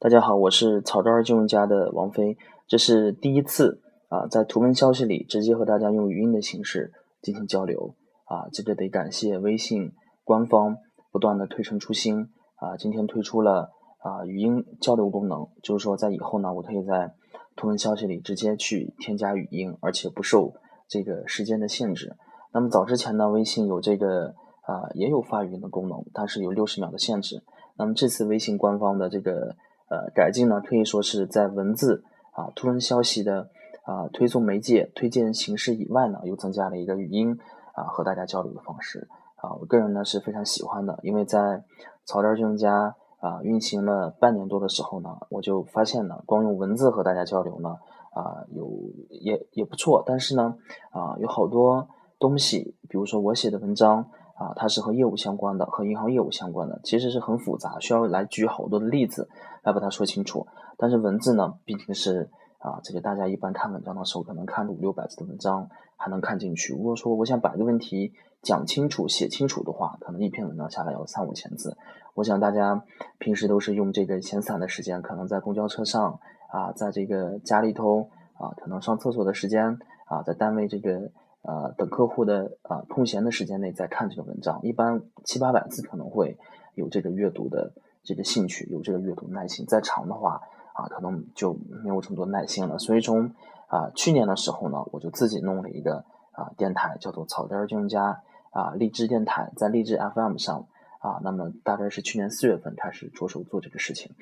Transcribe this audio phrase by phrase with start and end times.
[0.00, 7.94] 大家好，我是草招金融家的王飞，这是第一次啊，在图文消息里直接和大家用语音的形式进行交流
[8.26, 10.76] 啊，这个得感谢微信官方
[11.10, 17.14] 不断的推陈出新啊，今天推出了啊语音交流功能，就是说在以后呢，我可以在
[17.56, 20.52] 图文消息里直接去添加语音，而且不受
[20.86, 22.14] 这个时间的限制。
[22.52, 27.42] 那么早之前呢，微信有这个啊也有发语音的功能，但是有六十秒的限制。
[27.78, 29.56] 那么这次微信官方的这个。
[29.94, 32.02] 呃，改进呢可以说是在文字
[32.32, 33.48] 啊、图文消息的
[33.84, 37.38] 啊推送媒介、推荐形式以外呢，又增加了一个语音
[37.74, 39.54] 啊和大家交流的方式啊。
[39.60, 41.62] 我个人呢是非常喜欢的，因为在
[42.04, 47.76] 草根金融家啊运行了半年多的时候呢，我就发现呢，光用文字和大家交流呢
[48.10, 48.68] 啊有
[49.10, 50.56] 也也不错，但是呢
[50.90, 51.88] 啊有好多
[52.18, 59.28] 东西，比如说我写的文章啊，它是和业务相关的，和银行业务相关的，其实是很复杂，需要来举好多的例子。
[59.62, 66.74] 来把它说清楚，但是文字呢，毕竟是啊，这个大家一般看文章的时候，可能看五六百字的文章还能看进去。
[66.74, 68.12] 如果说我想把一个问题
[68.42, 71.78] 讲清楚、写清楚的话，可能一篇文章下来要三五千字。
[72.12, 72.84] 我想大家
[73.18, 81.10] 平时都是用这个闲散的时间，可能在公交车上啊，在这个家里头啊，可能上厕所的时间啊，在单位这个
[81.44, 86.36] 呃等客户的啊空闲的时间内在看这个文章，一般七八百字可能会
[86.74, 87.72] 有这个阅读的。
[88.06, 90.42] 这个兴趣有这个阅读耐心，再长的话
[90.74, 92.78] 啊，可能就没有这么多耐心了。
[92.78, 93.32] 所以从
[93.66, 100.66] 啊去年的时候呢，我就自己弄了一个啊电台，叫做草根金融家啊励志电台，在励志 FM 上
[100.98, 104.12] 啊，那么大概是去年四月份开始着手做这个事情。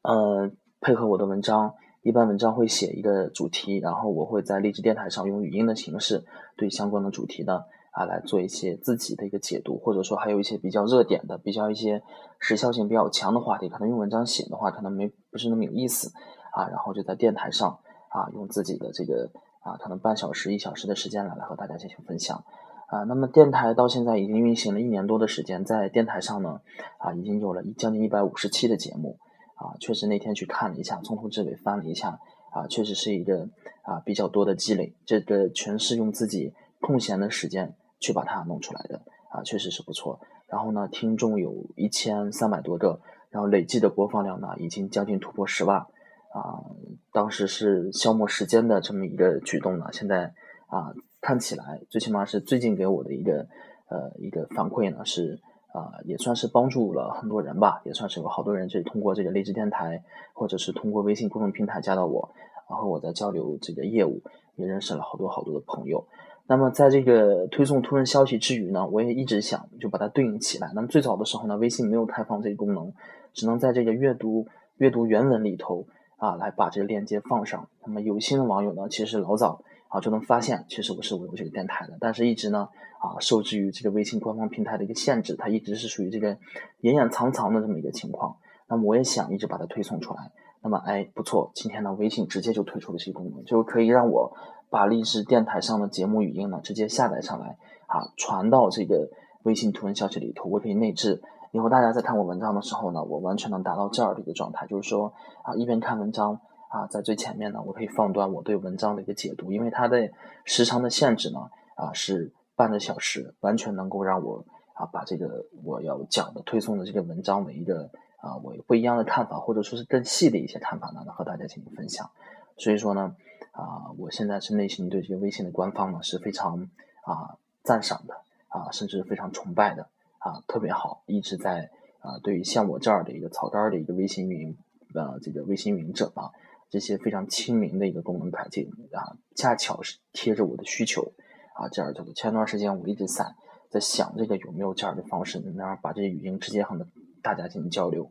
[0.00, 6.24] 呃，配合我的文章，一般文章会写一个主题，然后我会在励志电台上用语音的形式
[6.56, 7.62] 对相关的主题呢。
[7.92, 12.00] 啊，来做一些自己的一个解读，或者说还有一些比较热点的、比较一些
[12.38, 16.12] 时效性比较强的话题，可能用文章写的话，可能没不是那么有意思
[16.52, 16.68] 啊。
[16.68, 19.32] 然后就在电台上啊，用自己的这个
[19.64, 22.44] 啊，可能半小时、一小时的时间来来和大家进行分享
[22.86, 23.02] 啊。
[23.08, 26.60] 那么电台到现在已经运行了一年多的时间，在电台上呢
[26.98, 29.18] 啊，已经有了一将近一百五十期的节目
[29.60, 29.76] 啊。
[29.78, 32.18] 确实那天去看了一下，从头至尾翻了一下
[32.52, 33.48] 啊，确实是一个
[33.82, 34.94] 啊比较多的积累。
[35.06, 37.76] 这个全是用自己空闲的时间。
[38.02, 40.18] 去把它弄出来的啊，确实是不错。
[40.48, 42.98] 然后呢，听众有一千三百多个，
[43.28, 46.64] 然后累计的播放量呢，已经将近突破十万啊。
[47.12, 50.32] 当时是消磨时间的这么一个举动呢，现在
[50.68, 53.46] 啊，看起来最起码是最近给我的一个
[53.90, 55.38] 呃一个反馈呢，是
[55.72, 62.30] 啊，也算是帮助了很多人吧，也算是有好多人就通过这个励志电台，或者是通过微信公众平台加到我，
[62.68, 64.20] 然后我在交流这个业务，
[64.56, 66.04] 也认识了好多好多的朋友。
[66.46, 70.72] 那么在这个推送图文消息之余呢，我也一直想就把它对应起来。
[70.74, 72.92] 那么最早的时候呢，微信没有开放这个功能，
[73.32, 74.48] 只能在这个阅读
[74.78, 75.86] 阅读原文里头
[76.16, 77.68] 啊来把这个链接放上。
[77.84, 82.68] 那么有心的网友呢，其实老早啊就能发现，其实我是我有这个电台的，但是一直呢
[82.98, 86.38] 啊受制于这个微信官方平台的一个限制，它一直是属于这个
[86.80, 88.38] 隐隐藏藏的这么一个情况。
[88.66, 90.32] 那么我也想一直把它推送出来。
[90.62, 94.32] 那么哎不错，今天呢微信直接就推出了这个功能，就可以让我。
[94.72, 97.58] 把励志电台上的节目语音呢，直接下载上来，
[97.88, 99.10] 啊，传到这个
[99.42, 101.20] 微信图文消息里头，我可以内置。
[101.50, 105.12] 以后大家在看我文章的时候呢，我完全能达到这样的一个状态，就是说，
[105.42, 110.10] 啊，一边看文章，啊，在最前面呢，我可以放段我对文章的一个解读，因为它的
[110.44, 122.10] 时长的限制呢，啊，是半个小时，完全能够让我啊，把这个我要讲的推送的这个文章的一个啊，我不一样的看法，或者说是更细的一些看法呢，和大家进行分享。
[122.56, 123.14] 所以说呢。
[123.52, 126.70] 啊，我现在是内心对这个微信的官方呢是非常
[127.02, 128.14] 啊赞赏的
[128.48, 129.88] 啊，甚至非常崇拜的
[130.18, 134.56] 啊，特别好，一直在啊，对于像我这儿的一个草根儿的一个微信运营
[134.94, 136.30] 呃这个微信运营者嘛，
[136.70, 141.12] 这些非常亲民的一个功能改进啊，恰巧是贴着我的需求
[141.54, 142.04] 啊，这样的。
[142.14, 143.34] 前段时间我一直在
[143.68, 146.78] 在想这个有没有这样的方式能让把这些语音直接和
[147.22, 148.10] 大家进行交流，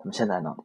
[0.00, 0.56] 那么现在呢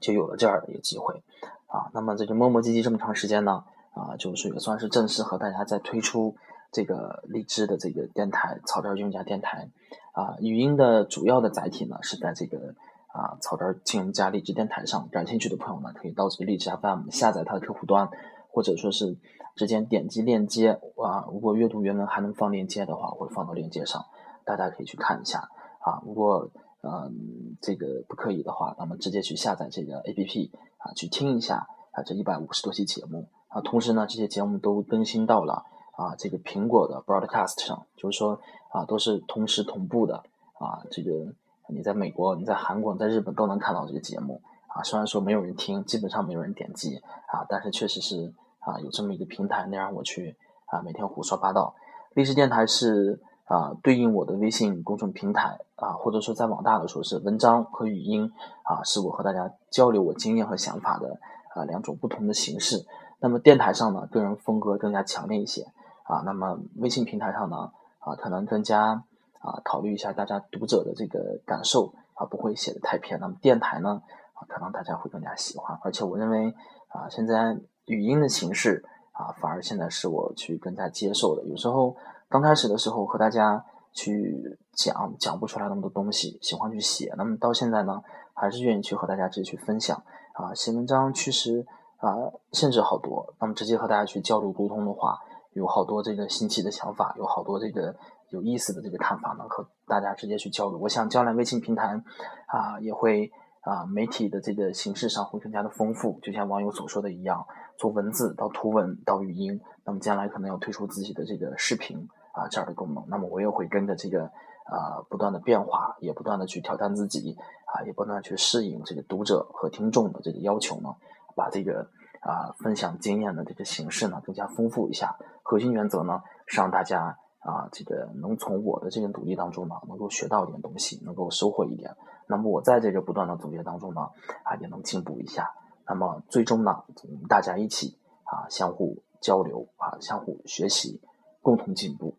[0.00, 1.22] 就有了这样的一个机会。
[1.66, 6.36] 啊，那么这个磨磨唧唧这么长时间呢，啊，就是也算是正式和大家在推出
[6.70, 9.70] 这个荔枝的这个电台草根金融家电台，
[10.12, 12.74] 啊，语音的主要的载体呢是在这个
[13.12, 18.10] 啊草根金融家荔枝电台上，感兴趣的朋友呢可以到这个荔枝 FM 下载它的客户端，
[18.50, 19.16] 或者说是
[19.54, 24.04] 直接点击链接啊，如果阅读原文还能放链接的话，我会放到链接上，
[24.44, 25.48] 大家可以去看一下
[25.80, 26.50] 啊，如果。
[26.84, 33.60] 嗯，这个不可以的话，那么直接去下载这个 A P P 啊，去听一下啊，这一百五十多期节目啊。
[33.60, 35.64] 同时呢，这些节目都更新到了
[35.96, 38.40] 啊，这个苹果的 Broadcast 上，就是说
[38.72, 40.24] 啊，都是同时同步的
[40.58, 40.82] 啊。
[40.90, 41.32] 这个
[41.74, 44.82] 你在美国、你在韩国、在日本都能看到这个节目啊。
[44.82, 46.96] 虽然说没有人听，基本上没有人点击
[47.26, 50.36] 啊，但是确实是啊，有这么一个平台能让我去
[50.66, 51.74] 啊每天胡说八道。
[52.14, 58.32] 历史电台是啊，对应我的微信公众平台啊，或者说在网大的说是文章和语音
[58.62, 61.18] 啊，是我和大家交流我经验和想法的
[61.54, 62.86] 啊两种不同的形式。
[63.18, 65.62] 那么电台上呢，个人风格更加强烈一些
[66.04, 66.22] 啊。
[66.24, 69.04] 那么微信平台上呢，啊，可能更加
[69.42, 73.20] 啊考虑一下大家读者的这个感受啊，不会写的太偏。
[73.20, 74.02] 那么电台呢，
[74.32, 75.78] 啊，可能大家会更加喜欢。
[75.82, 76.54] 而且我认为
[76.88, 78.84] 啊，现在语音的形式。
[79.14, 81.44] 啊，反而现在是我去更加接受的。
[81.44, 81.94] 有时候
[82.30, 83.62] 刚开始的时候和大家
[83.92, 87.12] 去讲讲不出来那么多东西，喜欢去写。
[87.18, 88.02] 那么到现在呢，
[88.32, 90.02] 还是愿意去和大家直接去分享
[90.32, 91.66] 啊，写文章确实
[91.98, 92.16] 啊
[92.52, 93.34] 限制好多。
[93.38, 95.20] 那么直接和大家去交流沟通的话，
[95.52, 97.94] 有好多这个新奇的想法，有好多这个
[98.32, 100.78] 有意思的这个看法呢，和大家直接去交流。
[100.78, 102.02] 我想将来微信平台
[102.46, 103.30] 啊也会。
[103.64, 107.46] 啊，媒体的这个形式上会更加的丰富，就像网友所说的一样，
[107.78, 117.36] 从文字到图文到语音，那么将来可能要推出自己的这个视频啊这样的功能，那么我也会跟着这个啊不断的变化，也不断的去挑战自己
[117.66, 120.96] 啊，也不断去适应这个读者和听众的这个要求呢，
[121.36, 121.88] 把这个
[122.18, 127.16] 啊分享经验的这个形式呢更加丰富一下，核心原则呢是让大家。
[127.42, 131.94] 啊，这个能从我的这个努力当中呢，能够学到一点东西，能够收获一点。
[132.28, 134.00] 那么我在这个不断的总结当中呢，
[134.44, 135.52] 啊，也能进步一下。
[135.86, 141.00] 那么最终呢，我们大家一起啊，相互交流啊，相互学习，
[141.42, 142.16] 共同进步。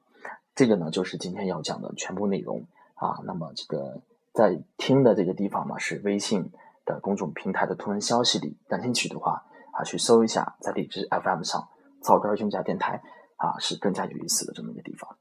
[0.54, 3.22] 这个呢，就是今天要讲的全部内容啊。
[3.24, 4.02] 那么这个
[4.34, 6.52] 在听的这个地方呢，是微信
[6.86, 11.70] 的公众平台的图文消息里，感兴趣的话啊，去搜一下，在荔枝 FM 上
[12.02, 13.02] 草根儿兄家电台。
[13.44, 15.18] 啊，是更加有意思的这么一个地方。